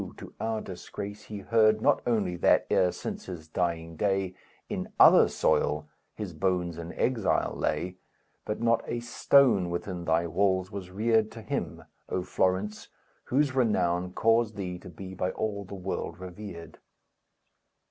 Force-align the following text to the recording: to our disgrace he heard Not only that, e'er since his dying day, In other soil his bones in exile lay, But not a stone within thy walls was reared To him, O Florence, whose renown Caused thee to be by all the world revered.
to 0.17 0.33
our 0.39 0.61
disgrace 0.61 1.25
he 1.25 1.37
heard 1.41 1.79
Not 1.79 2.01
only 2.07 2.35
that, 2.37 2.65
e'er 2.71 2.91
since 2.91 3.27
his 3.27 3.47
dying 3.47 3.95
day, 3.95 4.33
In 4.67 4.91
other 4.99 5.27
soil 5.27 5.89
his 6.15 6.33
bones 6.33 6.79
in 6.79 6.91
exile 6.93 7.53
lay, 7.55 7.97
But 8.43 8.61
not 8.63 8.81
a 8.87 8.99
stone 9.01 9.69
within 9.69 10.05
thy 10.05 10.25
walls 10.25 10.71
was 10.71 10.89
reared 10.89 11.29
To 11.33 11.43
him, 11.43 11.83
O 12.09 12.23
Florence, 12.23 12.87
whose 13.25 13.53
renown 13.53 14.11
Caused 14.13 14.55
thee 14.55 14.79
to 14.79 14.89
be 14.89 15.13
by 15.13 15.29
all 15.33 15.65
the 15.65 15.75
world 15.75 16.19
revered. 16.19 16.79